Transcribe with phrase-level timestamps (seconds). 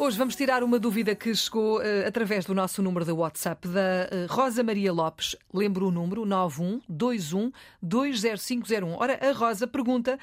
[0.00, 4.08] Hoje vamos tirar uma dúvida que chegou uh, através do nosso número de WhatsApp da
[4.12, 5.34] uh, Rosa Maria Lopes.
[5.52, 7.50] Lembro o número 9121
[7.82, 8.94] 20501.
[8.96, 10.16] Ora, a Rosa pergunta.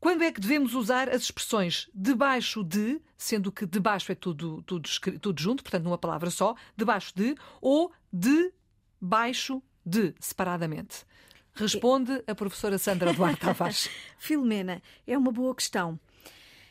[0.00, 4.90] Quando é que devemos usar as expressões debaixo de, sendo que debaixo é tudo, tudo,
[5.20, 11.06] tudo junto, portanto numa palavra só, debaixo de, ou debaixo de, separadamente?
[11.54, 13.88] Responde a professora Sandra Duarte Tavares.
[14.18, 16.00] Filomena, é uma boa questão.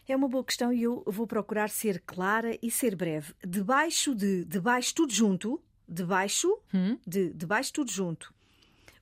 [0.07, 3.33] É uma boa questão e eu vou procurar ser clara e ser breve.
[3.45, 6.97] Debaixo de, debaixo tudo junto, debaixo hum?
[7.07, 8.33] de, debaixo tudo junto,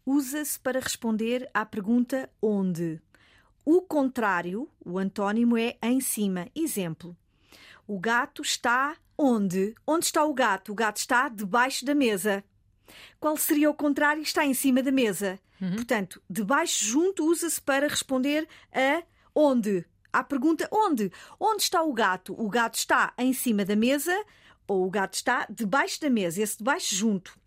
[0.05, 3.01] usa-se para responder à pergunta onde.
[3.65, 6.47] O contrário, o antônimo é em cima.
[6.55, 7.17] Exemplo:
[7.87, 9.73] O gato está onde?
[9.85, 10.71] Onde está o gato?
[10.71, 12.43] O gato está debaixo da mesa.
[13.19, 14.21] Qual seria o contrário?
[14.21, 15.39] Está em cima da mesa.
[15.59, 15.75] Uhum.
[15.75, 21.11] Portanto, debaixo junto usa-se para responder a onde à pergunta onde?
[21.39, 22.33] Onde está o gato?
[22.37, 24.15] O gato está em cima da mesa
[24.67, 26.41] ou o gato está debaixo da mesa?
[26.41, 27.39] Esse debaixo junto.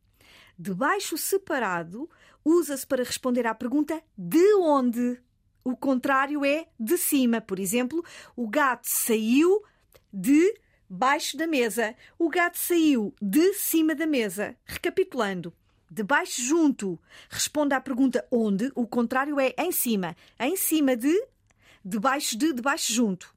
[0.59, 2.09] Debaixo separado
[2.45, 5.21] usa-se para responder à pergunta de onde?
[5.65, 7.41] O contrário é de cima.
[7.41, 8.05] Por exemplo,
[8.37, 9.63] o gato saiu
[10.13, 10.55] de
[10.89, 11.95] baixo da mesa.
[12.19, 14.57] O gato saiu de cima da mesa.
[14.65, 15.53] Recapitulando.
[15.91, 20.17] De baixo junto responde à pergunta onde, o contrário é em cima.
[20.39, 21.15] Em cima de
[21.85, 23.35] debaixo de, debaixo junto.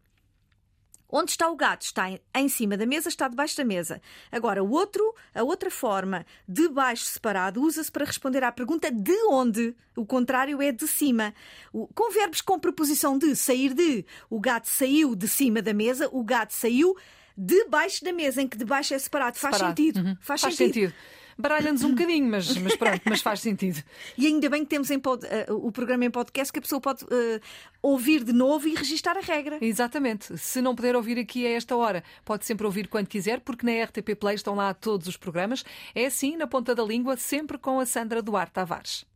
[1.09, 1.83] Onde está o gato?
[1.83, 4.01] Está em cima da mesa, está debaixo da mesa.
[4.29, 9.17] Agora, o outro, a outra forma, de baixo separado, usa-se para responder à pergunta de
[9.29, 9.73] onde.
[9.95, 11.33] O contrário é de cima.
[11.71, 14.05] Com verbos com preposição de, sair de.
[14.29, 16.93] O gato saiu de cima da mesa, o gato saiu
[17.37, 19.37] debaixo da mesa, em que debaixo é separado.
[19.37, 19.79] Faz separado.
[19.79, 19.99] sentido.
[20.01, 20.17] Uhum.
[20.19, 20.91] Faz, Faz sentido.
[20.91, 23.81] sentido baralha-nos um bocadinho, mas, mas pronto, mas faz sentido.
[24.17, 27.03] E ainda bem que temos pod, uh, o programa em podcast que a pessoa pode
[27.05, 27.41] uh,
[27.81, 29.57] ouvir de novo e registar a regra.
[29.61, 30.37] Exatamente.
[30.37, 33.83] Se não puder ouvir aqui a esta hora, pode sempre ouvir quando quiser, porque na
[33.83, 35.63] RTP Play estão lá todos os programas.
[35.95, 39.07] É assim, na ponta da língua, sempre com a Sandra Duarte Tavares.